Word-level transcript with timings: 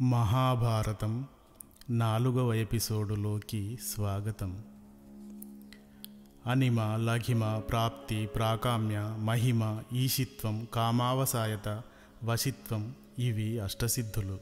మహాభారతం 0.00 1.26
నాలుగవ 1.90 2.52
ఎపిసోడులోకి 2.52 3.78
స్వాగతం. 3.94 4.64
అనిమ 6.46 6.96
లఘిమ 6.96 7.58
ప్రాప్తి 7.58 8.26
ప్రాకామ్య 8.26 9.16
మహిమ 9.18 9.82
ఈశిత్వం 9.92 10.66
కామావసాయత 10.74 11.82
వశిత్వం 12.24 12.94
ఇవి 13.18 13.58
అష్టసిద్ధులు. 13.58 14.38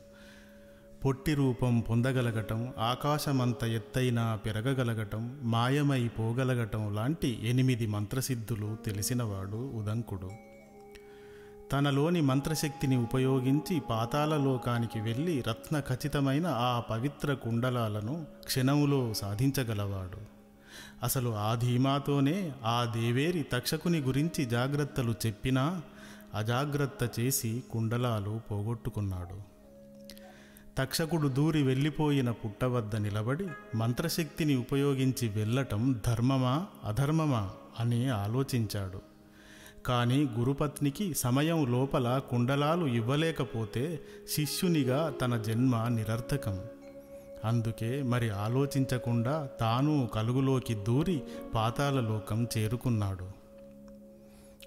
పొట్టి 1.05 1.35
రూపం 1.35 1.81
పొందగలగటం 1.81 2.73
ఆకాశమంత 2.79 3.65
ఎత్తైన 3.65 4.39
పెరగగలగటం 4.47 5.41
మాయమై 5.43 6.09
పోగలగటం 6.09 6.95
లాంటి 6.95 7.49
ఎనిమిది 7.49 7.87
మంత్రసిద్ధులు 7.87 8.77
తెలిసినవాడు 8.87 9.73
ఉదంకుడు. 9.75 10.31
తనలోని 11.75 12.21
మంత్రశక్తిని 12.21 12.97
ఉపయోగించి 12.97 13.81
పాతాళలోకానికి 13.81 15.01
వెళ్ళి 15.01 15.43
రత్న 15.49 15.81
ఖచ్చితమైన 15.81 16.47
ఆ 16.47 16.81
పవిత్ర 16.91 17.35
కుండలాలను 17.35 18.27
క్షణములో 18.45 19.15
సాధించగలవాడు. 19.15 20.19
అసలు 21.03 21.31
ఆ 21.31 21.55
ధీమాతోనే 21.55 22.53
ఆ 22.65 22.93
దేవేరి 22.97 23.47
తక్షకుని 23.53 24.01
గురించి 24.01 24.45
జాగ్రత్తలు 24.45 25.15
చెప్పినా 25.27 25.83
అజాగ్రత్త 26.35 27.21
చేసి 27.21 27.63
కుండలాలు 27.73 28.41
పోగొట్టుకున్నాడు. 28.51 29.43
తక్షకుడు 30.79 31.29
దూరి 31.29 31.63
వెళ్ళిపోయిన 31.63 32.31
పుట్ట 32.31 32.65
వద్ద 32.65 32.97
నిలబడి 32.97 33.49
మంత్రశక్తిని 33.75 34.57
ఉపయోగించి 34.57 35.29
వెళ్ళటం 35.29 36.01
ధర్మమా 36.07 36.67
అధర్మమా 36.85 37.51
అని 37.81 38.09
ఆలోచించాడు. 38.09 39.14
కానీ 39.87 40.29
గురుపత్నికి 40.39 41.15
సమయం 41.15 41.73
లోపల 41.73 42.21
కుండలాలు 42.31 42.87
ఇవ్వలేకపోతే 42.87 44.01
శిష్యునిగా 44.29 45.11
తన 45.11 45.37
జన్మ 45.37 45.89
నిరర్థకం. 45.89 46.61
అందుకే 47.45 48.03
మరి 48.03 48.31
ఆలోచించకుండా 48.31 49.49
తాను 49.61 50.11
కలుగులోకి 50.15 50.75
దూరి 50.75 51.23
పాతాళలోకం 51.55 52.49
చేరుకున్నాడు. 52.59 53.29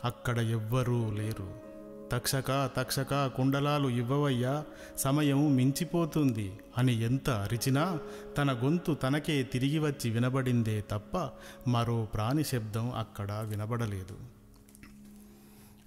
అక్కడ 0.03 0.39
ఎవ్వరూ 0.39 1.11
లేరు. 1.11 1.67
తక్షక 2.11 2.69
తక్షక 2.77 3.27
కుండలాలు 3.27 3.87
ఇవ్వవయ్యా 3.87 4.63
సమయం 4.97 5.55
మించిపోతుంది 5.55 6.59
అని 6.77 7.01
ఎంత 7.01 7.29
అరిచినా 7.29 7.99
తన 8.37 8.51
గొంతు 8.53 8.93
తనకే 8.93 9.43
తిరిగి 9.43 9.79
వచ్చి 9.79 10.09
వినబడిందే 10.09 10.83
తప్ప 10.91 11.29
మరో 11.69 12.07
ప్రాణి 12.13 12.43
శబ్దం 12.43 12.91
అక్కడ 12.91 13.43
వినబడలేదు. 13.45 14.36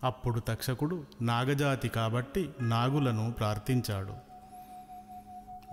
అప్పుడు 0.04 0.40
తక్షకుడు 0.40 1.04
నాగజాతి 1.22 1.88
కాబట్టి 1.88 2.50
నాగులను 2.60 3.32
ప్రార్థించాడు. 3.32 4.12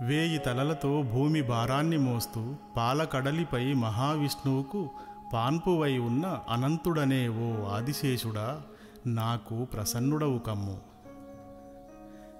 వేయి 0.04 0.38
తలలతో 0.38 1.02
భూమి 1.02 1.42
భారాన్ని 1.42 1.98
మోస్తూ 1.98 2.54
పాలకడలిపై 2.76 3.72
మహావిష్ణువుకు 3.72 4.90
పాన్పువై 5.32 5.98
ఉన్న 5.98 6.38
అనంతుడనే 6.48 7.28
ఓ 7.28 7.66
ఆదిశేషుడా 7.68 8.62
నాకు 9.06 9.64
ప్రసన్నుడవు 9.64 10.38
కమ్ము. 10.38 10.80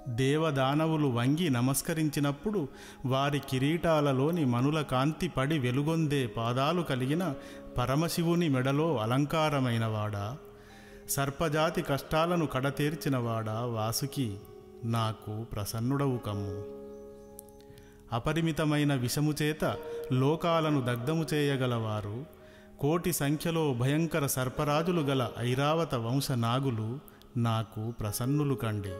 దేవదానవులు 0.08 1.06
వంగి 1.06 1.50
నమస్కరించినప్పుడు 1.50 2.68
వారి 3.06 3.38
కిరీటాలలోని 3.38 4.44
మనుల 4.44 4.82
కాంతి 4.82 5.28
పడి 5.28 5.58
వెలుగొందే 5.58 6.26
పాదాలు 6.26 6.82
కలిగిన 6.82 7.34
పరమశివుని 7.78 8.48
మెడలో 8.48 8.98
అలంకారమైనవాడా? 8.98 10.36
సర్పజాతి 11.08 11.82
కష్టాలను 11.82 12.46
కడతీర్చినవాడా 12.46 13.60
వాసుకి 13.60 14.36
నాకు 14.84 15.44
ప్రసన్నుడవు 15.44 16.18
కమ్ము. 16.18 16.64
అపరిమితమైన 18.12 18.94
విషము 18.94 19.34
చేత 19.42 19.76
లోకాలను 20.12 20.80
దగ్ధము 20.80 21.26
చేయగలవారు 21.34 22.24
కోటి 22.80 23.12
సంఖ్యలో 23.12 23.74
భయంకర 23.74 24.26
సర్పరాజులు 24.26 25.00
గల 25.00 25.28
ఐరావత 25.38 25.94
వంశ 25.94 26.30
నాగులు 26.30 26.98
నాకు 27.36 27.90
ప్రసన్నులు 28.00 28.54
కండి. 28.54 28.92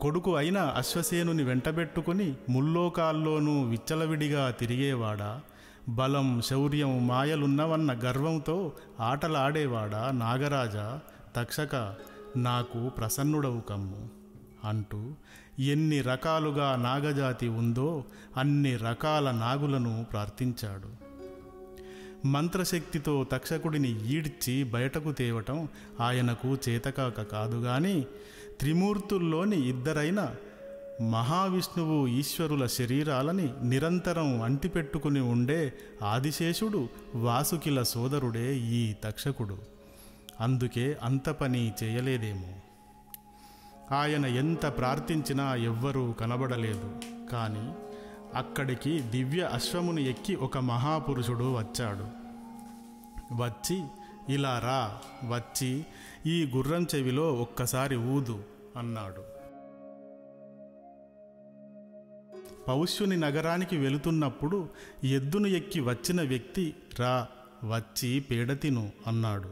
కొడుకు 0.00 0.36
అయిన 0.36 0.58
అశ్వసేనుని 0.58 1.42
వెంటబెట్టుకుని 1.42 2.34
ముల్లోకాల్లోనూ 2.48 3.62
విచ్చలవిడిగా 3.62 4.50
తిరిగేవాడా 4.50 5.40
బలం 5.88 6.42
శౌర్యం 6.42 7.06
మాయలున్నవన్న 7.06 7.92
గర్వంతో 7.92 8.72
ఆటలాడేవాడా 9.00 10.10
నాగరాజా? 10.10 11.00
తక్షక 11.36 11.94
నాకు 12.36 12.88
ప్రసన్నుడవు 12.88 13.60
కమ్ము. 13.60 14.08
అంటూ 14.64 15.12
ఎన్ని 15.58 16.00
రకాలుగా 16.00 16.76
నాగజాతి 16.76 17.48
ఉందో 17.48 18.04
అన్ని 18.36 18.76
రకాల 18.76 19.30
నాగులను 19.30 20.06
ప్రార్థించాడు. 20.12 21.02
మంత్రశక్తితో 22.26 23.26
తక్షకుడిని 23.32 24.08
ఈడ్చి 24.08 24.64
బయటకు 24.64 25.12
తేవటం 25.12 25.68
ఆయనకు 26.00 26.56
చేతకాక 26.68 27.22
కాదు 27.22 27.56
గాని 27.56 28.04
త్రిమూర్తుల్లోని 28.60 29.68
ఇద్దరైన 29.68 30.34
మహావిష్ణువు 31.10 32.06
ఈశ్వరుల 32.06 32.66
శరీరాలని 32.66 33.54
నిరంతరం 33.62 34.42
అంటిపెట్టుకుని 34.42 35.20
ఉండే 35.20 35.72
ఆదిశేషుడు 36.02 36.88
వాసుకిల 37.14 37.82
సోదరుడే 37.82 38.56
ఈ 38.56 38.92
తక్షకుడు. 38.92 39.58
అందుకే 40.40 40.96
అంత 41.02 41.28
పని 41.28 41.72
చేయలేదేమో. 41.82 42.54
ఆయన 43.96 44.26
ఎంత 44.26 44.66
ప్రార్థించినా 44.66 45.54
ఎవ్వరూ 45.54 46.12
కనబడలేదు. 46.12 46.96
కానీ 47.32 47.72
అక్కడికి 48.34 49.00
దివ్య 49.00 49.50
అశ్వముని 49.52 50.10
ఎక్కి 50.10 50.34
ఒక 50.34 50.58
మహాపురుషుడు 50.58 51.56
వచ్చాడు. 51.56 52.06
వచ్చి 53.42 53.82
ఇలా 54.28 54.58
రా 54.58 54.98
వచ్చి 55.28 55.86
ఈ 56.26 56.50
గుర్రం 56.56 56.86
చెవిలో 56.94 57.32
ఒక్కసారి 57.34 57.96
ఊదు 57.96 58.44
అన్నాడు. 58.76 59.41
పౌష్యుని 62.68 63.16
నగరానికి 63.16 63.76
వెళుతున్నప్పుడు 63.76 64.68
ఎద్దును 65.04 65.46
ఎక్కి 65.46 65.80
వచ్చిన 65.80 66.22
వ్యక్తి 66.22 66.74
రా 66.98 67.26
వచ్చి 67.64 68.20
పేడతిను 68.20 68.92
అన్నాడు. 69.06 69.48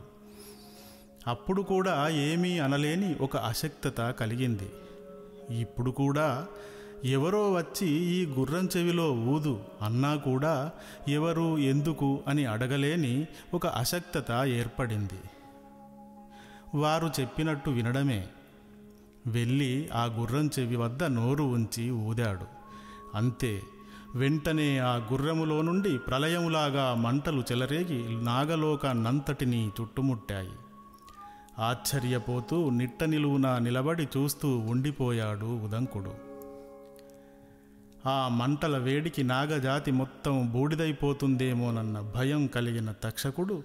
అప్పుడు 1.26 1.62
కూడా 1.62 2.08
ఏమీ 2.08 2.58
అనలేని 2.58 3.16
ఒక 3.20 3.36
అశక్తత 3.36 4.10
కలిగింది. 4.10 4.70
ఇప్పుడు 5.60 5.90
కూడా 5.90 6.46
ఎవరో 7.04 7.52
వచ్చి 7.52 7.86
ఈ 7.88 8.26
గుర్రం 8.26 8.68
చెవిలో 8.76 9.12
ఊదు 9.12 9.64
అన్నా 9.82 10.16
కూడా 10.16 10.70
ఎవరు 11.08 11.58
ఎందుకు 11.58 12.20
అని 12.28 12.44
అడగలేని 12.44 13.26
ఒక 13.54 13.66
అశక్తత 13.66 14.44
ఏర్పడింది. 14.44 15.20
వారు 16.74 17.10
చెప్పినట్టు 17.20 17.70
వినడమే. 17.70 18.28
వెళ్ళి 19.26 19.88
ఆ 19.92 20.04
గుర్రం 20.04 20.50
చెవి 20.58 20.76
వద్ద 20.76 21.04
నోరు 21.04 21.42
ఉంచి 21.42 21.90
ఊదాడు. 21.90 22.59
అంతే. 23.14 23.62
వెంటనే 24.14 24.78
ఆ 24.78 24.96
గుర్రములో 24.96 25.62
నుండి 25.62 25.98
ప్రళయములాగా 25.98 26.94
మంటలు 26.94 27.42
చెలరేగి 27.52 28.24
నాగలోకాన్నంతటినీ 28.24 29.72
చుట్టుముట్టాయి. 29.80 30.50
ఆశ్చర్యపోతూ 31.58 32.70
నిట్ట 32.70 33.04
నిలువున 33.04 33.58
నిలబడి 33.58 34.08
చూస్తూ 34.16 34.58
ఉండిపోయాడు 34.58 35.60
ఉదంకుడు. 35.64 36.30
ఆ 38.08 38.28
మంటల 38.28 38.78
వేడికి 38.78 39.22
నాగజాతి 39.22 39.90
మొత్తం 39.90 40.50
బూడిదైపోతుందేమోనన్న 40.52 42.00
భయం 42.00 42.46
కలిగిన 42.46 42.92
తక్షకుడు 43.04 43.62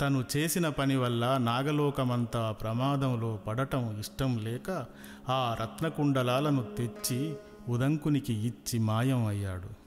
తను 0.00 0.24
చేసిన 0.36 0.68
పని 0.68 0.96
వల్ల 0.96 1.36
నాగలోకమంతా 1.40 2.52
ప్రమాదంలో 2.52 3.38
పడటం 3.46 3.96
ఇష్టం 3.98 4.38
లేక 4.38 4.84
ఆ 5.28 5.56
రత్నకుండలాలను 5.60 6.62
తెచ్చి 6.62 7.34
ఉదంకునికి 7.68 8.32
ఇచ్చి 8.32 8.78
మాయం 8.78 9.26
అయ్యాడు. 9.26 9.82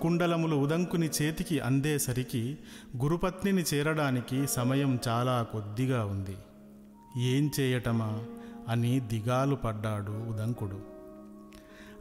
కుండలములు 0.00 0.56
ఉదంకుని 0.56 1.10
చేతికి 1.22 1.60
అందేసరికి 1.60 2.58
గురుపత్నిని 2.96 3.64
చేరడానికి 3.74 4.46
సమయం 4.46 4.98
చాలా 5.08 5.42
కొద్దిగా 5.42 6.04
ఉంది. 6.04 6.36
ఏం 7.18 7.50
చేయటమా? 7.60 8.20
అని 8.68 9.00
దిగాలు 9.00 9.54
పడ్డాడు 9.54 10.12
ఉదంకుడు. 10.12 10.80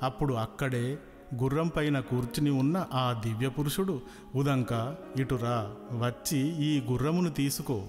అప్పుడు 0.03 0.33
అక్కడే 0.33 0.97
గుర్రం 1.35 1.67
పైన 1.67 1.99
కూర్చుని 1.99 2.49
ఉన్న 2.49 2.85
ఆ 2.93 3.21
దివ్యపురుషుడు 3.25 4.01
ఉదంక 4.35 4.95
ఇటురా 5.19 5.75
వచ్చి 5.93 6.39
ఈ 6.63 6.79
గుర్రమును 6.79 7.29
తీసుకో. 7.29 7.83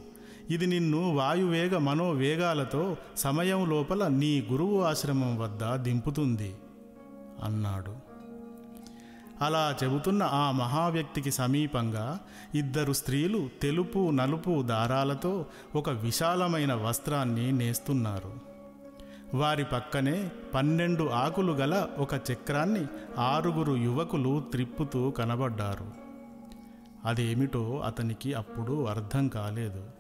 ఇది 0.51 0.67
నిన్ను 0.67 1.15
వాయువేగ 1.15 1.79
మనోవేగాలతో 1.79 2.97
సమయం 3.17 3.71
లోపల 3.71 4.09
నీ 4.09 4.49
గురువు 4.51 4.83
ఆశ్రమం 4.83 5.39
వద్ద 5.39 5.75
దింపుతుంది 5.75 6.55
అన్నాడు. 7.45 7.97
అలా 9.45 9.77
చెబుతున్న 9.85 10.23
ఆ 10.23 10.51
మహావ్యక్తికి 10.51 11.31
సమీపంగా 11.31 12.21
ఇద్దరు 12.55 12.93
స్త్రీలు 12.93 13.49
తెలుపు 13.63 14.11
నలుపు 14.11 14.63
దారాలతో 14.63 15.47
ఒక 15.75 15.91
విశాలమైన 15.91 16.75
వస్త్రాన్ని 16.75 17.53
నేస్తున్నారు. 17.53 18.57
వారి 19.35 19.65
పక్కనే 19.65 20.31
పన్నెండు 20.55 21.05
ఆకులు 21.05 21.53
గల 21.53 21.87
ఒక 21.99 22.15
చక్రాన్ని 22.15 22.87
ఆరుగురు 23.19 23.73
యువకులు 23.77 24.43
త్రిప్పుతూ 24.53 25.11
కనబడ్డారు. 25.11 25.87
అదేమిటో 27.05 27.83
అతనికి 27.87 28.35
అప్పుడు 28.35 28.85
అర్థం 28.85 29.29
కాలేదు. 29.29 29.96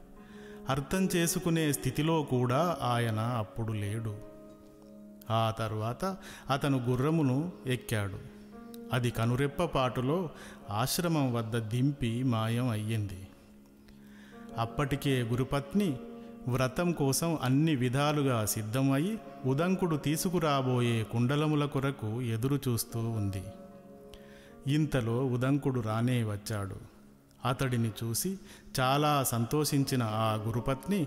అర్థం 0.68 1.08
చేసుకునే 1.16 1.72
స్థితిలో 1.72 2.22
కూడా 2.22 2.78
ఆయన 2.82 3.20
అప్పుడు 3.20 3.72
లేడు. 3.72 4.16
ఆ 5.30 5.54
తర్వాత 5.58 6.16
అతను 6.50 6.78
గుర్రమును 6.78 7.52
ఎక్కాడు. 7.66 8.18
అది 8.92 9.10
కనురెప్పపాటులో 9.10 10.30
ఆశ్రమం 10.70 11.34
వద్ద 11.34 11.58
దింపి 11.58 12.22
మాయం 12.22 12.68
అయ్యింది. 12.68 13.28
అప్పటికే 14.58 15.22
గురుపత్ని 15.22 15.96
వ్రతం 16.48 16.92
కోసం 16.92 17.38
అన్ని 17.42 17.76
విధాలుగా 17.76 18.46
సిద్ధమై 18.46 19.18
ఉదంకుడు 19.46 19.96
తీసుకురాబోయే 19.96 21.02
కుండలముల 21.02 21.64
కొరకు 21.64 22.22
ఎదురు 22.22 22.56
చూస్తూ 22.56 22.98
ఉంది. 22.98 23.42
ఇంతలో 24.66 25.26
ఉదంకుడు 25.26 25.80
రానే 25.80 26.24
వచ్చాడు. 26.24 26.95
అతడిని 27.44 27.90
చూసి 28.04 28.38
చాలా 28.80 29.22
సంతోషించిన 29.22 30.02
ఆ 30.02 30.42
గురుపత్ని 30.46 31.06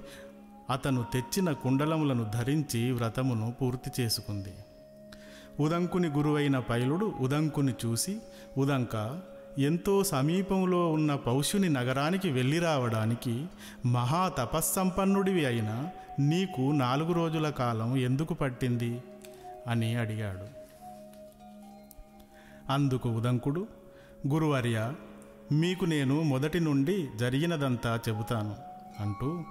అతను 0.69 1.05
తెచ్చిన 1.13 1.51
కుండలములను 1.51 2.31
ధరించి 2.33 2.91
వ్రతమును 2.91 3.53
పూర్తి 3.61 4.01
చేసుకుంది. 4.01 4.53
ఉదంకుని 5.59 6.07
గురువైన 6.07 6.59
పైలుడు 6.59 7.05
ఉదంకుని 7.05 7.73
చూసి 7.85 8.17
ఉదంక 8.57 9.21
ఎంతో 9.57 10.03
సమీపంలో 10.03 10.91
ఉన్న 10.91 11.15
పౌషుని 11.15 11.69
నగరానికి 11.69 12.29
వెళ్ళి 12.29 12.59
రావడానికి 12.59 13.45
మహా 13.85 14.29
తపస్సంపన్నుడివి 14.29 15.45
అయినా 15.45 15.89
నీకు 16.19 16.61
నాలుగు 16.61 17.13
రోజుల 17.13 17.49
కాలం 17.49 17.97
ఎందుకు 17.97 18.33
పట్టింది? 18.33 19.03
అని 19.67 19.95
అడిగాడు. 19.95 20.59
అందుకు 22.71 23.09
ఉదంకుడు 23.09 23.67
గురువర్య 24.27 24.93
మీకు 25.51 25.85
నేను 25.85 26.21
మొదటి 26.21 26.59
నుండి 26.59 27.07
జరిగినదంతా 27.15 27.99
చెబుతాను 28.09 28.55
అంటూ 28.99 29.43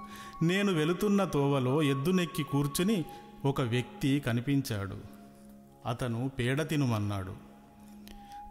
నేను 0.43 0.73
వెళుతున్న 0.73 1.23
తోవలో 1.23 1.83
ఎద్దునెక్కి 1.83 2.43
కూర్చుని 2.43 3.05
ఒక 3.45 3.61
వ్యక్తి 3.61 4.19
కనిపించాడు. 4.19 4.95
అతను 5.85 6.31
పేడ 6.39 6.67
తినుమన్నాడు. 6.67 7.33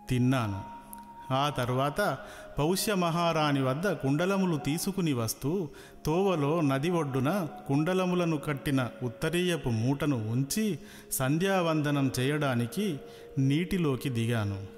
తిన్నాను. 0.09 0.63
ఆ 1.33 1.49
తర్వాత 1.49 2.19
పౌష్య 2.59 2.95
మహారాణి 2.95 3.63
వద్ద 3.63 3.93
కుండలములు 3.93 4.57
తీసుకుని 4.57 5.13
వస్తూ 5.13 5.69
తోవలో 6.07 6.61
నది 6.61 6.91
ఒడ్డున 6.91 7.49
కుండలములను 7.69 8.37
కట్టిన 8.37 8.89
ఉత్తరీయపు 9.03 9.69
మూటను 9.69 10.31
ఉంచి 10.31 10.79
సంధ్యావందనం 11.13 12.13
చేయడానికి 12.21 13.01
నీటిలోకి 13.39 14.09
దిగాను. 14.09 14.78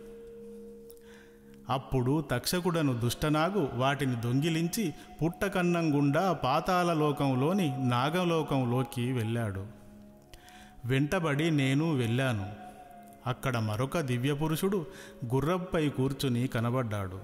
అప్పుడు 1.71 2.25
తక్షకుడను 2.31 2.99
దుష్టనాగు 2.99 3.69
వాటిని 3.75 4.17
దొంగిలించి 4.17 4.95
పుట్టకన్నం 5.23 5.97
గుండా 5.97 6.33
పాతాళలోకంలోని 6.33 7.89
నాగలోకంలోకి 7.89 9.13
వెళ్ళాడు. 9.13 9.67
వెంటబడి 10.85 11.51
నేను 11.51 11.95
వెళ్ళాను. 11.95 12.53
అక్కడ 13.27 13.59
మరొక 13.59 14.01
దివ్యపురుషుడు 14.01 14.87
గుర్రపై 15.35 15.89
కూర్చుని 15.89 16.47
కనబడ్డాడు. 16.47 17.21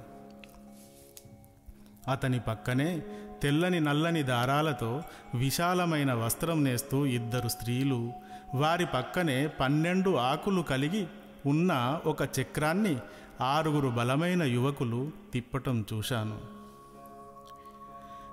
అతని 2.10 2.40
పక్కనే 2.40 3.02
తెల్లని 3.42 3.80
నల్లని 3.80 4.22
దారాలతో 4.22 5.02
విశాలమైన 5.34 6.12
వస్త్రం 6.12 6.64
నేస్తూ 6.64 7.06
ఇద్దరు 7.06 7.48
స్త్రీలు 7.48 8.12
వారి 8.54 8.86
పక్కనే 8.86 9.46
పన్నెండు 9.46 10.16
ఆకులు 10.16 10.62
కలిగి 10.62 11.06
ఉన్న 11.46 12.00
ఒక 12.06 12.22
చక్రాన్ని 12.22 12.96
ఆరుగురు 13.40 13.88
బలమైన 13.88 14.42
యువకులు 14.42 15.10
తిప్పటం 15.32 15.84
చూశాను. 15.92 16.38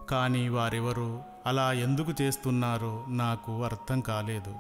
కానీ 0.10 0.50
వారెవరు 0.50 1.22
అలా 1.46 1.74
ఎందుకు 1.74 2.14
చేస్తున్నారో 2.22 3.06
నాకు 3.08 3.64
అర్థం 3.64 4.02
కాలేదు. 4.02 4.56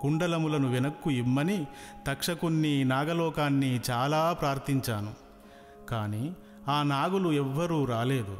కుండలములను 0.00 0.70
వెనక్కు 0.70 1.10
ఇమ్మని 1.10 1.66
తక్షకున్ని 2.06 2.84
నాగలోకాన్ని 2.84 3.80
చాలా 3.90 4.32
ప్రార్థించాను. 4.32 5.14
కానీ 5.88 6.36
ఆ 6.68 6.82
నాగులు 6.82 7.32
ఎవ్వరూ 7.32 7.84
రాలేదు. 7.84 8.38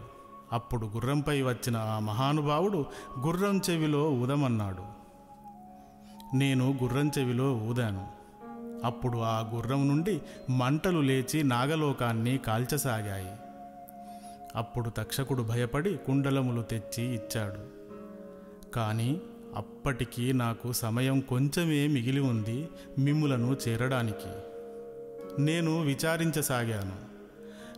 అప్పుడు 0.53 0.87
గుర్రంపై 0.87 1.43
వచ్చిన 1.43 1.77
ఆ 1.77 1.99
మహానుభావుడు 1.99 2.87
గుర్రం 3.19 3.61
చెవిలో 3.71 4.11
ఊదమన్నాడు. 4.11 4.83
నేను 6.37 6.79
గుర్రం 6.83 7.11
చెవిలో 7.19 7.55
ఊదాను. 7.55 8.16
అప్పుడు 8.85 9.19
ఆ 9.19 9.51
గుర్రం 9.55 9.89
నుండి 9.89 10.21
మంటలు 10.51 11.01
లేచి 11.01 11.43
నాగలోకాన్ని 11.43 12.39
కాల్చసాగాయి. 12.39 13.31
అప్పుడు 14.57 14.91
తక్షకుడు 14.91 15.43
భయపడి 15.43 15.97
కుండలములు 15.97 16.63
తెచ్చి 16.63 17.15
ఇచ్చాడు. 17.15 17.77
కానీ 18.71 19.21
అప్పటికి 19.57 20.33
నాకు 20.33 20.73
సమయం 20.73 21.21
కొంచెమే 21.21 21.87
మిగిలి 21.87 22.21
ఉంది 22.21 22.69
మిమ్ములను 22.99 23.57
చేరడానికి. 23.69 24.31
నేను 25.43 25.83
విచారించసాగాను. 25.83 27.07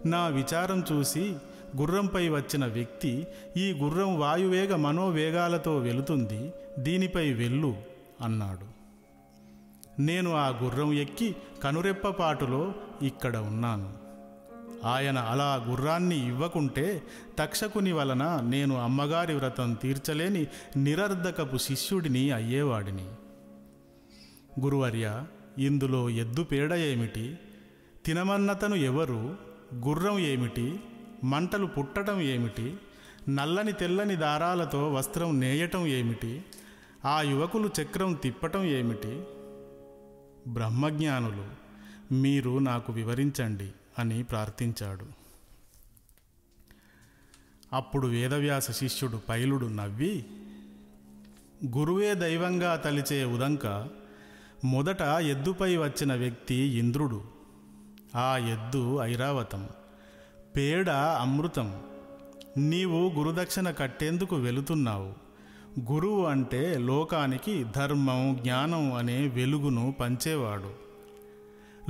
నా 0.08 0.26
విచారం 0.26 0.84
చూసి 0.92 1.36
గుర్రంపై 1.76 2.28
వచ్చిన 2.28 2.66
వ్యక్తి 2.66 3.26
ఈ 3.56 3.72
గుర్రం 3.72 4.20
వాయువేగ 4.20 4.76
మనోవేగాలతో 4.76 5.76
వెళుతుంది 5.76 6.52
దీనిపై 6.78 7.32
వెళ్ళు 7.32 7.76
అన్నాడు. 8.20 8.77
నేను 9.98 10.32
ఆ 10.32 10.48
గుర్రం 10.48 10.92
ఎక్కి 10.92 11.36
కనురెప్పపాటులో 11.62 12.74
ఇక్కడ 13.02 13.36
ఉన్నాను. 13.36 13.92
ఆయన 14.84 15.18
అలా 15.18 15.64
గుర్రాన్ని 15.68 16.28
ఇవ్వకుంటే 16.28 17.02
తక్షకుని 17.38 17.92
వలన 17.92 18.40
నేను 18.44 18.80
అమ్మగారి 18.82 19.34
వ్రతం 19.34 19.74
తీర్చలేని 19.74 20.46
నిరర్ధకపు 20.76 21.56
శిష్యుడిని 21.56 22.30
అయ్యేవాడిని. 22.30 23.06
గురువర్య 24.60 25.24
ఇందులో 25.58 26.10
ఎద్దు 26.10 26.44
పేడ 26.44 26.72
ఏమిటి? 26.72 27.38
తినమన్నతను 28.04 28.74
ఎవరు? 28.74 29.36
గుర్రం 29.74 30.18
ఏమిటి? 30.18 30.80
మంటలు 31.24 31.66
పుట్టడం 31.66 32.20
ఏమిటి? 32.20 32.76
నల్లని 33.28 33.72
తెల్లని 33.72 34.16
దారాలతో 34.16 34.92
వస్త్రం 34.92 35.40
నేయటం 35.40 35.86
ఏమిటి? 35.86 36.44
ఆ 37.04 37.22
యువకులు 37.22 37.70
చక్రం 37.82 38.12
తిప్పటం 38.12 38.64
ఏమిటి? 38.64 39.22
బ్రహ్మజ్ఞానులు 40.48 41.46
మీరు 42.14 42.58
నాకు 42.58 42.92
వివరించండి 42.92 43.72
అని 43.98 44.22
ప్రార్థించాడు. 44.22 45.06
అప్పుడు 47.72 48.06
వేదవ్యాస 48.06 48.70
శిష్యుడు 48.70 49.16
పైలుడు 49.16 49.66
నవ్వి 49.66 50.26
గురువే 51.66 52.14
దైవంగా 52.14 52.76
తలిచే 52.76 53.24
ఉదంక 53.24 53.88
మొదట 54.64 55.02
ఎద్దుపై 55.02 55.76
వచ్చిన 55.76 56.14
వ్యక్తి 56.14 56.54
ఇంద్రుడు. 56.54 57.24
ఆ 58.16 58.36
ఎద్దు 58.36 59.02
ఐరావతం 59.02 59.68
పేడ 60.56 60.90
అమృతం. 60.90 61.82
నీవు 62.56 63.10
గురుదక్షిణ 63.10 63.70
కట్టేందుకు 63.70 64.36
వెళుతున్నావు. 64.36 65.27
గురువు 65.92 66.26
అంటే 66.26 66.78
లోకానికి 66.78 67.64
ధర్మం 67.76 68.38
జ్ఞానం 68.42 68.92
అనే 68.92 69.28
వెలుగును 69.28 69.94
పంచేవాడు. 70.00 70.88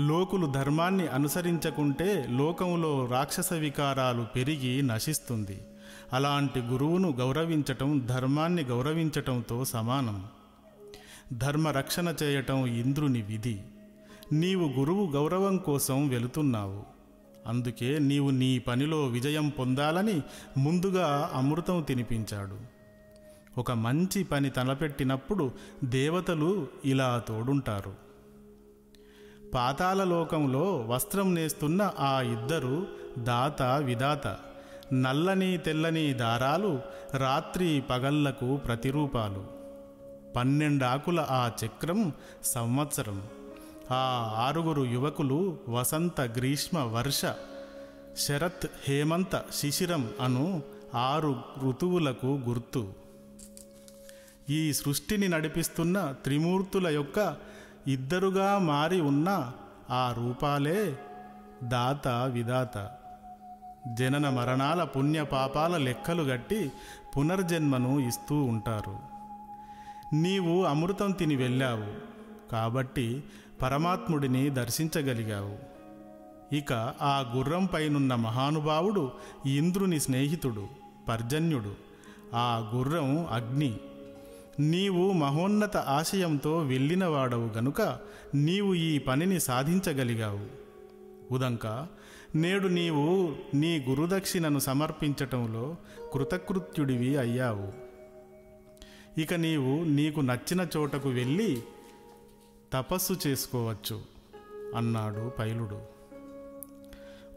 లోకులు 0.01 0.47
ధర్మాన్ని 0.47 1.07
అనుసరించకుంటే 1.07 2.27
లోకంలో 2.31 3.07
రాక్షస 3.07 3.53
వికారాలు 3.53 4.27
పెరిగి 4.37 4.83
నశిస్తుంది. 4.83 5.61
అలాంటి 6.13 6.61
గురువును 6.61 7.11
గౌరవించటం 7.11 8.07
ధర్మాన్ని 8.07 8.63
గౌరవించటంతో 8.63 9.65
సమానం. 9.65 10.25
ధర్మ 11.33 11.69
రక్షణ 11.69 12.15
చేయటం 12.23 12.67
ఇంద్రుని 12.67 13.23
విధి. 13.23 13.61
నీవు 14.33 14.69
గురువు 14.69 15.07
గౌరవం 15.07 15.57
కోసం 15.57 16.09
వెళుతున్నావు. 16.09 16.83
అందుకే 17.47 17.99
నీవు 17.99 18.31
నీ 18.31 18.59
పనిలో 18.59 19.07
విజయం 19.07 19.49
పొందాలని 19.49 20.23
ముందుగా 20.59 21.31
అమృతం 21.35 21.83
తినిపించాడు. 21.83 22.78
ఒక 23.59 23.73
మంచి 23.73 24.25
పని 24.25 24.51
తలపెట్టినప్పుడు 24.51 25.51
దేవతలు 25.85 26.67
ఇలా 26.85 27.23
తోడుంటారు. 27.29 27.95
పాతాళలోకంలో 29.55 30.85
వస్త్రం 30.89 31.35
నేస్తున్న 31.35 31.91
ఆ 32.01 32.21
ఇద్దరు 32.21 32.87
దాత 33.19 33.63
విదాత 33.63 34.37
నల్లని 34.93 35.59
తెల్లని 35.59 36.15
దారాలు 36.15 36.81
రాత్రి 37.15 37.83
పగళ్ళకు 37.91 38.57
ప్రతిరూపాలు. 38.57 39.45
పన్నెండాకుల 40.37 41.27
ఆ 41.31 41.51
చక్రం 41.67 42.13
సంవత్సరం. 42.43 43.23
ఆ 43.91 44.33
ఆరుగురు 44.37 44.83
యువకులు 44.83 45.59
వసంత 45.69 46.21
గ్రీష్మ 46.21 46.79
వర్ష 46.79 47.23
శరత్ 48.17 48.67
హేమంత 48.89 49.43
శిశిరం 49.55 50.11
అను 50.21 50.63
ఆరు 50.95 51.37
ఋతువులకు 51.63 52.27
గుర్తు. 52.27 53.08
ఈ 54.51 54.73
సృష్టిని 54.73 55.29
నడిపిస్తున్న 55.29 56.15
త్రిమూర్తుల 56.25 56.89
యొక్క 56.89 57.37
ఇద్దరుగా 57.87 58.59
మారి 58.59 59.01
ఉన్న 59.01 59.53
ఆ 59.91 60.15
రూపాలే 60.17 60.99
దాత 61.63 62.09
విదాత. 62.09 62.91
జనన 63.95 64.29
మరణాల 64.29 64.85
పుణ్యపాపాల 64.85 65.77
లెక్కలు 65.77 66.23
గట్టి 66.23 66.73
పునర్జన్మను 67.17 67.99
ఇస్తూ 67.99 68.45
ఉంటారు. 68.45 68.99
నీవు 70.15 70.65
అమృతం 70.65 71.11
తిని 71.11 71.37
వెళ్ళావు 71.37 71.95
కాబట్టి 72.53 73.25
పరమాత్ముడిని 73.63 74.51
దర్శించగలిగావు. 74.51 75.57
ఇక 76.55 76.73
ఆ 77.03 77.33
గుర్రం 77.37 77.65
పైనున్న 77.65 78.15
మహానుభావుడు 78.15 79.13
ఇంద్రుని 79.47 80.01
స్నేహితుడు 80.01 80.69
పర్జన్యుడు. 81.09 81.75
ఆ 82.35 82.73
గుర్రం 82.75 83.27
అగ్ని. 83.27 83.77
నీవు 84.61 85.13
మహోన్నత 85.13 85.77
ఆశయంతో 85.77 86.59
వెళ్ళినవాడవు 86.59 87.47
గనుక 87.47 87.99
నీవు 88.35 88.75
ఈ 88.75 88.99
పనిని 88.99 89.41
సాధించగలిగావు. 89.41 90.47
ఉదంక 91.35 91.87
నేడు 92.35 92.69
నీవు 92.69 93.37
నీ 93.57 93.85
గురుదక్షిణను 93.89 94.59
సమర్పించటంలో 94.59 95.77
కృతకృత్యుడివి 96.13 97.17
అయ్యావు. 97.17 97.73
ఇక 99.21 99.35
నీవు 99.35 99.85
నీకు 99.85 100.21
నచ్చిన 100.21 100.67
చోటకు 100.77 101.09
వెళ్ళి 101.09 101.63
తపస్సు 102.73 103.17
చేసుకోవచ్చు 103.27 104.01
అన్నాడు 104.77 105.33
పైలుడు. 105.39 105.81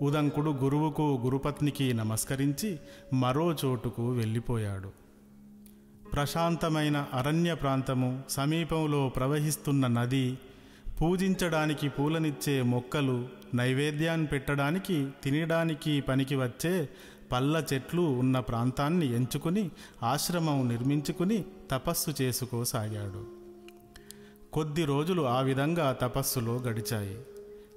ఉదంకుడు 0.01 0.51
గురువుకు 0.51 1.19
గురుపత్నికి 1.23 1.93
నమస్కరించి 1.93 2.79
మరో 3.13 3.53
చోటుకు 3.53 4.09
వెళ్ళిపోయాడు. 4.09 5.01
ప్రశాంతమైన 6.13 7.07
అరణ్య 7.13 7.53
ప్రాంతము 7.53 8.23
సమీపంలో 8.29 9.09
ప్రవహిస్తున్న 9.09 9.87
నది 9.87 10.37
పూజించడానికి 11.01 11.89
పూలనిచ్చే 11.89 12.61
మొక్కలు 12.61 13.27
నైవేద్యాన్ని 13.53 14.27
పెట్టడానికి 14.27 15.07
తినడానికి 15.23 16.01
పనికి 16.01 16.35
వచ్చే 16.35 16.89
పళ్ళ 17.31 17.63
చెట్లు 17.73 18.01
ఉన్న 18.01 18.39
ప్రాంతాన్ని 18.39 19.15
ఎంచుకుని 19.15 19.69
ఆశ్రమం 20.03 20.67
నిర్మించుకుని 20.67 21.45
తపస్సు 21.71 22.23
చేసుకోసాగాడు. 22.23 23.25
కొద్ది 24.53 24.85
రోజులు 24.85 25.21
ఆ 25.21 25.41
విధంగా 25.41 25.91
తపస్సులో 25.91 26.55
గడిచాయి. 26.55 27.17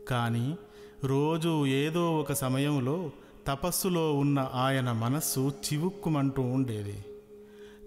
కానీ 0.09 0.59
రోజు 1.05 1.67
ఏదో 1.67 2.21
ఒక 2.21 2.33
సమయంలో 2.33 3.11
తపస్సులో 3.47 4.15
ఉన్న 4.15 4.51
ఆయన 4.55 4.93
మనస్సు 4.93 5.53
చివుక్కుమంటూ 5.65 6.43
ఉండేది. 6.43 7.05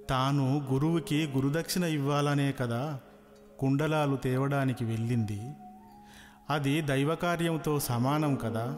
తాను 0.10 0.68
గురువుకి 0.72 1.32
గురుదక్షిణ 1.36 1.84
ఇవ్వాలనే 1.84 2.52
కదా 2.52 3.00
కుండలాలు 3.60 4.16
తేవడానికి 4.16 4.86
వెళ్ళింది. 4.86 5.42
అది 6.50 6.82
దైవకార్యంతో 6.82 7.80
సమానం 7.80 8.36
కదా. 8.36 8.78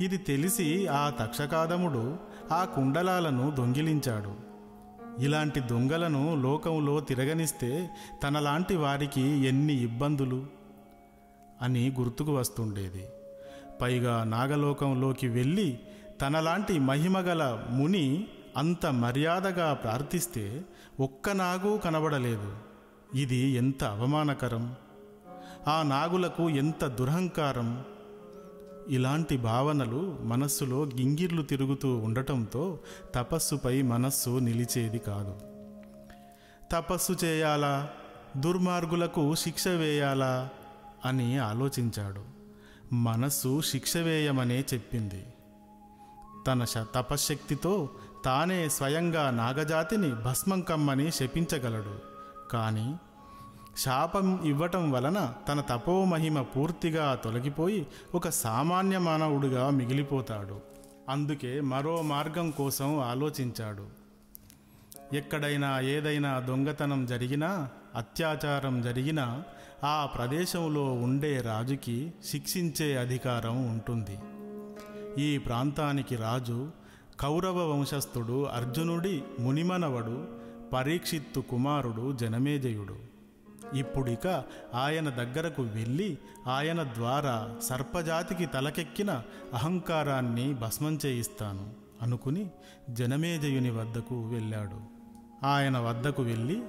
ఇది 0.00 0.16
తెలిసి 0.16 0.86
ఆ 0.86 1.10
తక్షకాదముడు 1.10 2.16
ఆ 2.52 2.64
కుండలాలను 2.64 3.50
దొంగిలించాడు. 3.50 4.34
ఇలాంటి 5.22 5.60
దొంగలను 5.60 6.34
లోకంలో 6.34 7.00
తిరగనిస్తే 7.00 7.90
తనలాంటి 8.22 8.76
వారికి 8.76 9.22
ఎన్ని 9.22 9.82
ఇబ్బందులు? 9.82 10.46
అని 11.62 11.94
గుర్తుకు 11.98 12.36
వస్తుండేది. 12.36 13.04
పైగా 13.82 14.24
నాగలోకంలోకి 14.24 15.28
వెళ్ళి 15.28 15.78
తనలాంటి 16.20 16.78
మహిమగల 16.78 17.62
ముని 17.70 18.28
అంత 18.56 18.86
మర్యాదగా 18.86 19.74
ప్రార్థిస్తే 19.74 20.64
ఒక్క 21.00 21.30
నాగు 21.30 21.78
కనబడలేదు. 21.78 22.56
ఇది 23.14 23.36
ఎంత 23.36 23.84
అవమానకరం. 23.84 24.74
ఆ 25.68 25.82
నాగులకు 25.82 26.50
ఎంత 26.50 26.84
దురహంకారం. 26.86 27.84
ఇలాంటి 28.88 29.36
భావనలు 29.36 30.18
మనస్సులో 30.22 30.84
గింగిర్లు 30.84 31.42
తిరుగుతూ 31.42 31.96
ఉండటంతో 31.96 32.78
తపస్సుపై 33.14 33.82
మనస్సు 33.82 34.30
నిలిచేది 34.30 34.98
కాదు. 34.98 35.34
తపస్సు 36.72 37.12
చేయాలా? 37.24 37.90
దుర్మార్గులకు 38.36 39.34
శిక్ష 39.34 39.68
వేయాలా? 39.68 40.48
అని 41.04 41.38
ఆలోచించాడు. 41.38 42.24
మనస్సు 42.94 43.60
శిక్ష 43.60 43.96
వేయమనే 43.96 44.64
చెప్పింది. 44.74 45.26
తన 46.46 46.64
శ- 46.64 46.84
తపశ్శక్తితో 46.94 47.88
తానే 48.26 48.68
స్వయంగా 48.68 49.30
నాగజాతిని 49.30 50.14
భస్మం 50.14 50.60
కమ్మని 50.60 51.12
శపించగలడు. 51.12 51.98
కానీ 52.50 52.96
శాపం 53.78 54.44
ఇవ్వటం 54.44 54.92
వలన 54.92 55.34
తన 55.48 55.60
తపోమహిమ 55.60 56.42
పూర్తిగా 56.42 57.14
తొలగిపోయి 57.14 57.86
ఒక 58.14 58.28
సామాన్య 58.28 58.98
మానవుడిగా 58.98 59.70
మిగిలిపోతాడు. 59.70 60.60
అందుకే 61.08 61.60
మరో 61.60 62.02
మార్గం 62.02 62.50
కోసం 62.50 63.00
ఆలోచించాడు. 63.00 63.86
ఎక్కడైనా 65.16 65.80
ఏదైనా 65.80 66.40
దొంగతనం 66.40 67.06
జరిగినా 67.06 67.68
అత్యాచారం 67.94 68.82
జరిగినా 68.82 69.42
ఆ 69.84 70.06
ప్రదేశంలో 70.06 70.92
ఉండే 70.92 71.40
రాజుకి 71.40 72.12
శిక్షించే 72.24 72.96
అధికారం 72.96 73.68
ఉంటుంది. 73.68 74.18
ఈ 75.22 75.38
ప్రాంతానికి 75.38 76.16
రాజు 76.16 76.85
కౌరవ 77.20 77.72
వంశస్థుడు 77.72 78.44
అర్జునుడి 78.44 79.24
మునిమనవడు 79.40 80.28
పరీక్షిత్తు 80.72 81.40
కుమారుడు 81.40 82.12
జనమేజయుడు. 82.12 82.96
ఇప్పుడిక 83.76 84.44
ఆయన 84.74 85.08
దగ్గరకు 85.08 85.62
వెళ్ళి 85.62 86.18
ఆయన 86.46 86.82
ద్వారా 86.82 87.54
సర్పజాతికి 87.62 88.46
తలకెక్కిన 88.46 89.22
అహంకారాన్ని 89.54 90.54
భస్మం 90.54 90.98
చేయిస్తాను 91.06 91.70
అనుకుని 92.02 92.50
జనమేజయుని 92.90 93.70
వద్దకు 93.70 94.28
వెళ్ళాడు. 94.28 94.78
ఆయన 95.46 95.78
వద్దకు 95.78 96.22
వెళ్ళి 96.22 96.62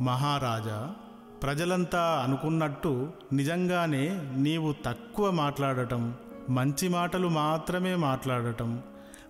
మహారాజా 0.00 0.94
ప్రజలంతా 1.42 2.20
అనుకున్నట్టు 2.24 3.08
నిజంగానే 3.32 4.22
నీవు 4.36 4.74
తక్కువ 4.86 5.30
మాట్లాడటం 5.30 6.14
మంచి 6.50 6.88
మాటలు 6.88 7.28
మాత్రమే 7.28 7.94
మాట్లాడటం 7.94 8.82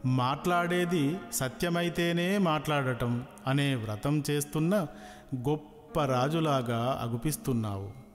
మాట్లాడేది 0.07 1.19
సత్యమైతేనే 1.33 2.39
మాట్లాడటం 2.39 3.25
అనే 3.47 3.75
వ్రతం 3.75 4.23
చేస్తున్న 4.31 4.87
గొప్ప 5.35 6.05
రాజులాగా 6.05 6.99
అగుపిస్తున్నావు. 7.03 8.07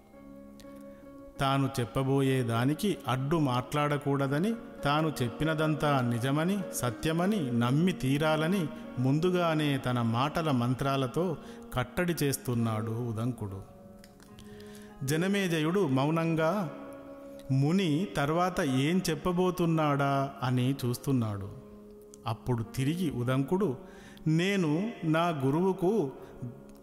తాను 1.39 1.69
చెప్పబోయే 1.79 2.43
దానికి 2.43 2.97
అడ్డు 3.07 3.37
మాట్లాడకూడదని 3.37 4.53
తాను 4.83 5.13
చెప్పినదంతా 5.23 6.01
నిజమని 6.01 6.59
సత్యమని 6.73 7.59
నమ్మి 7.59 7.91
తీరాలని 7.91 8.67
ముందుగానే 8.99 9.77
తన 9.77 10.01
మాటల 10.01 10.51
మంత్రాలతో 10.51 11.37
కట్టడి 11.73 12.15
చేస్తున్నాడు 12.23 12.91
ఉదంకుడు. 12.91 13.61
జనమేజయుడు 15.03 15.87
మౌనంగా 15.87 16.71
ముని 17.51 18.07
తర్వాత 18.17 18.59
ఏం 18.59 19.01
చెప్పబోతున్నాడా 19.09 20.31
అని 20.43 20.75
చూస్తున్నాడు. 20.85 21.60
అప్పుడు 22.27 22.63
తిరిగి 22.63 23.09
ఉదంకుడు 23.09 23.77
నేను 24.27 24.91
నా 25.03 25.27
గురువుకు 25.27 26.11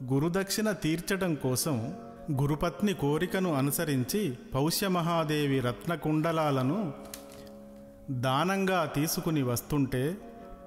గురుదక్షిణ 0.05 0.71
తీర్చడం 0.71 1.35
కోసం 1.35 1.95
గురుపత్ని 2.41 2.95
కోరికను 2.95 3.55
అనుసరించి 3.55 4.39
పౌష్యమహాదేవి 4.55 5.61
రత్నకుండలాలను 5.61 6.93
దానంగా 8.11 8.85
తీసుకుని 8.85 9.43
వస్తుంటే 9.43 10.17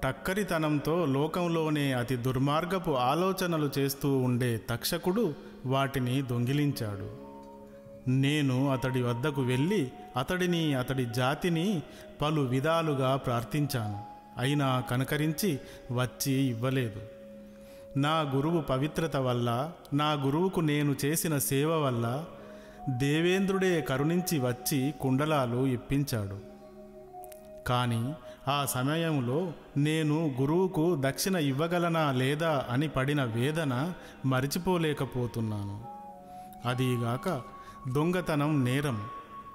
టక్కరితనంతో 0.04 1.06
లోకంలోనే 1.06 1.92
అతి 1.92 2.16
దుర్మార్గపు 2.16 2.90
ఆలోచనలు 2.90 3.70
చేస్తూ 3.78 4.18
ఉండే 4.18 4.60
తక్షకుడు 4.70 5.34
వాటిని 5.66 6.22
దొంగిలించాడు. 6.22 7.10
నేను 8.10 8.70
అతడి 8.70 9.02
వద్దకు 9.02 9.42
వెళ్ళి 9.42 9.92
అతడిని 10.16 10.74
అతడి 10.74 11.04
జాతిని 11.04 11.82
పలు 12.22 12.40
విధాలుగా 12.40 13.16
ప్రార్థించాను. 13.16 14.11
అయినా 14.38 14.80
కనకరించి 14.80 15.58
వచ్చి 15.92 16.32
ఇవ్వలేదు. 16.32 17.02
నా 17.96 18.20
గురువు 18.20 18.60
పవిత్రత 18.60 19.16
వల్ల 19.16 19.72
నా 19.92 20.12
గురువుకు 20.12 20.60
నేను 20.60 20.96
చేసిన 21.04 21.38
సేవ 21.38 21.78
వల్ల 21.78 22.24
దేవేంద్రుడే 22.88 23.80
కరుణించి 23.80 24.38
వచ్చి 24.38 24.94
కుండలాలు 25.00 25.66
ఇప్పించాడు. 25.66 26.38
కానీ 27.66 28.14
ఆ 28.48 28.64
సమయంలో 28.64 29.52
నేను 29.76 30.36
గురువుకు 30.40 30.96
దక్షిణ 31.00 31.36
ఇవ్వగలనా 31.36 32.12
లేదా 32.12 32.66
అని 32.70 32.88
పడిన 32.88 33.24
వేదన 33.24 33.92
మరిచిపోలేకపోతున్నాను. 34.26 35.84
అదీగాక 36.68 37.42
దొంగతనం 37.92 38.64
నేరం. 38.64 39.08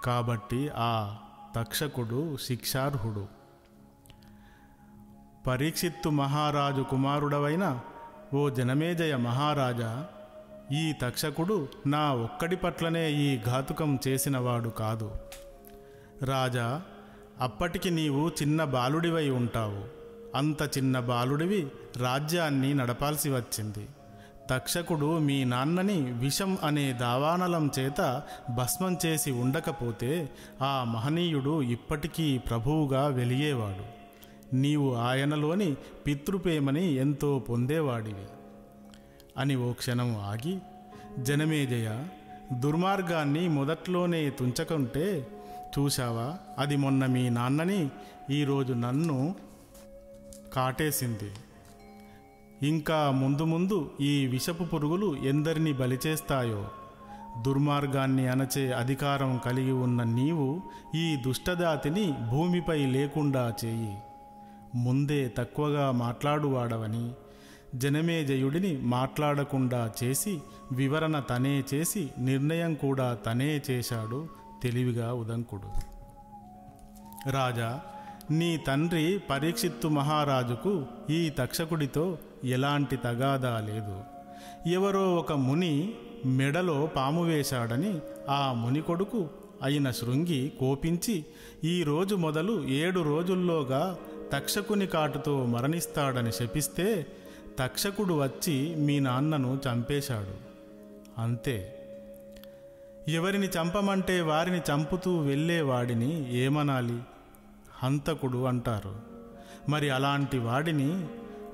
కాబట్టి 0.03 0.69
ఆ 0.75 1.15
తక్షకుడు 1.55 2.37
శిక్షార్హుడు. 2.37 3.36
పరీక్షిత్తు 5.47 6.09
మహారాజు 6.09 6.81
కుమారుడవైన 6.81 7.79
ఓ 8.33 8.49
జనమేజయ 8.49 9.15
మహారాజా 9.15 10.05
ఈ 10.71 10.93
తక్షకుడు 11.01 11.67
నా 11.87 12.13
ఒక్కడి 12.13 12.55
పట్లనే 12.55 13.11
ఈ 13.11 13.39
ఘాతుకం 13.45 13.99
చేసినవాడు 14.07 14.69
కాదు. 14.69 15.11
రాజా 16.23 16.81
అప్పటికి 17.41 17.91
నీవు 17.91 18.29
చిన్న 18.29 18.63
బాలుడివై 18.63 19.29
ఉంటావు. 19.29 19.85
అంత 20.37 20.77
చిన్న 20.77 20.99
బాలుడివి 20.99 21.67
రాజ్యాన్ని 21.97 22.73
నడపాల్సి 22.73 23.29
వచ్చింది. 23.29 23.87
తక్షకుడు 24.49 25.17
మీ 25.17 25.43
నాన్నని 25.43 26.01
విషం 26.11 26.57
అనే 26.63 26.93
దావానలం 26.93 27.71
చేత 27.79 28.21
భస్మం 28.55 28.97
చేసి 29.05 29.31
ఉండకపోతే 29.31 30.29
ఆ 30.61 30.83
మహనీయుడు 30.83 31.61
ఇప్పటికీ 31.61 32.37
ప్రభువుగా 32.37 33.07
వెలిగేవాడు. 33.07 33.96
నీవు 34.53 34.93
ఆయనలోని 34.93 35.75
పితృప్రేమని 36.07 36.93
ఎంతో 36.93 37.39
పొందేవాడివి. 37.39 38.25
అని 39.37 39.55
ఓ 39.55 39.71
క్షణం 39.71 40.15
ఆగి 40.15 40.59
జనమేజయ 41.19 42.03
దుర్మార్గాన్ని 42.53 43.49
మొదట్లోనే 43.49 44.29
తుంచకుంటే 44.29 45.27
చూశావా? 45.79 46.37
అది 46.57 46.75
మొన్న 46.75 47.05
మీ 47.05 47.29
నాన్నని 47.29 47.89
ఈరోజు 48.29 48.73
నన్ను 48.73 49.35
కాటేసింది. 50.53 51.31
ఇంకా 52.67 53.11
ముందు 53.11 53.43
ముందు 53.43 53.91
ఈ 54.01 54.25
విషపు 54.25 54.63
పురుగులు 54.63 55.15
ఎందరిని 55.15 55.73
బలిచేస్తాయో 55.73 56.67
దుర్మార్గాన్ని 57.41 58.27
అణచే 58.27 58.71
అధికారం 58.71 59.41
కలిగి 59.45 59.71
ఉన్న 59.71 60.03
నీవు 60.03 60.61
ఈ 60.95 61.17
దుష్టదాతిని 61.25 62.13
భూమిపై 62.31 62.85
లేకుండా 62.85 63.53
చేయి. 63.65 63.97
ముందే 64.83 65.21
తక్కువగా 65.37 65.91
మాట్లాడువాడవని 65.91 67.05
జనమేజయుడిని 67.75 68.71
మాట్లాడకుండా 68.81 69.91
చేసి 70.03 70.33
వివరణ 70.71 71.19
తనే 71.19 71.63
చేసి 71.73 72.09
నిర్ణయం 72.19 72.73
కూడా 72.73 73.07
తనే 73.25 73.61
చేశాడు 73.69 74.19
తెలివిగా 74.63 75.13
ఉదంకుడు. 75.13 75.69
రాజా 77.29 77.69
నీ 78.31 78.57
తండ్రి 78.57 79.05
పరీక్షిత్తు 79.29 79.87
మహారాజుకు 79.87 80.73
ఈ 81.09 81.29
తక్షకుడితో 81.29 82.17
ఎలాంటి 82.43 82.97
తగాదా 82.97 83.59
లేదు. 83.59 83.97
ఎవరో 84.69 85.15
ఒక 85.15 85.31
ముని 85.31 85.73
మెడలో 86.25 86.77
పాము 86.95 87.23
వేశాడని 87.23 87.99
ఆ 88.29 88.53
ముని 88.53 88.81
కొడుకు 88.81 89.27
అయిన 89.63 89.91
శృంగి 89.91 90.41
కోపించి 90.59 91.25
ఈరోజు 91.63 92.15
మొదలు 92.15 92.55
ఏడు 92.67 92.99
రోజుల్లోగా 92.99 93.97
తక్షకుని 94.33 94.87
కాటుతో 94.87 95.45
మరణిస్తాడని 95.45 96.31
శపిస్తే 96.31 97.07
తక్షకుడు 97.59 98.13
వచ్చి 98.13 98.75
మీ 98.75 98.99
నాన్నను 98.99 99.59
చంపేశాడు. 99.67 100.47
అంతే. 101.21 101.73
ఎవరిని 103.07 103.47
చంపమంటే 103.47 104.21
వారిని 104.21 104.57
చంపుతూ 104.57 105.17
వెళ్ళేవాడిని 105.17 106.37
ఏమనాలి? 106.37 106.99
హంతకుడు 107.83 108.43
అంటారు. 108.43 108.95
మరి 109.69 109.89
అలాంటి 109.89 110.37
వాడిని 110.37 111.07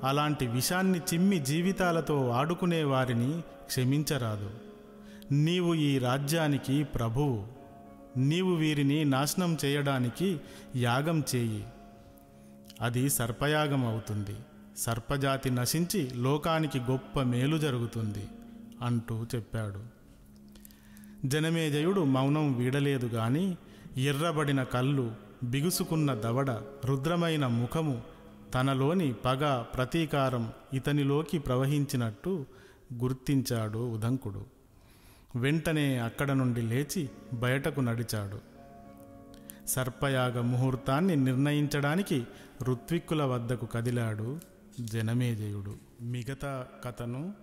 అలాంటి 0.04 0.46
విషాన్ని 0.46 0.98
చిమ్మి 0.98 1.38
జీవితాలతో 1.38 2.28
ఆడుకునే 2.28 2.84
వారిని 2.84 3.40
క్షమించరాదు. 3.66 4.50
నీవు 5.32 5.74
ఈ 5.74 5.98
రాజ్యానికి 5.98 6.84
ప్రభువు. 6.84 7.46
నీవు 8.16 8.54
వీరిని 8.54 9.04
నాశనం 9.04 9.58
చేయడానికి 9.64 10.40
యాగం 10.76 11.24
చేయి. 11.34 11.64
అది 12.80 13.10
సర్పయాగం 13.10 13.86
అవుతుంది 13.86 14.36
సర్పజాతి 14.76 15.50
నశించి 15.50 16.10
లోకానికి 16.14 16.78
గొప్ప 16.78 17.20
మేలు 17.20 17.58
జరుగుతుంది 17.58 18.28
అంటూ 18.82 19.26
చెప్పాడు. 19.34 19.82
జనమేజయుడు 21.26 22.00
మౌనం 22.00 22.52
వీడలేదు 22.52 23.06
గాని 23.06 23.56
ఎర్రబడిన 23.96 24.62
కళ్ళు 24.62 25.12
బిగుసుకున్న 25.44 26.14
దవడ 26.14 26.50
రుద్రమైన 26.84 27.46
ముఖము 27.46 28.02
తనలోని 28.54 29.12
పగ 29.12 29.62
ప్రతీకారం 29.74 30.52
ఇతనిలోకి 30.72 31.38
ప్రవహించినట్టు 31.38 32.46
గుర్తించాడు 32.94 33.92
ఉదంకుడు. 33.92 34.44
వెంటనే 35.36 35.98
అక్కడ 35.98 36.32
నుండి 36.32 36.62
లేచి 36.62 37.10
బయటకు 37.32 37.80
నడిచాడు. 37.80 38.54
సర్పయాగ 39.66 40.40
ముహూర్తాన్ని 40.40 41.16
నిర్ణయించడానికి 41.16 42.24
ఋత్విక్కుల 42.62 43.22
వద్దకు 43.22 43.66
కదిలాడు 43.66 44.40
జనమేజయుడు. 44.80 45.76
మిగతా 46.02 46.66
కథను 46.84 47.34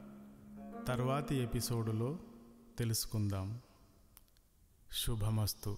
తర్వాతి 0.88 1.36
ఎపిసోడులో 1.36 2.20
తెలుసుకుందాం. 2.78 3.60
శుభమస్తు. 4.92 5.78